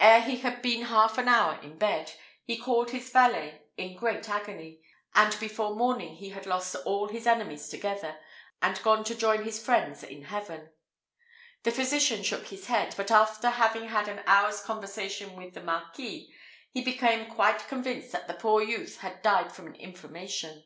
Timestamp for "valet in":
3.10-3.94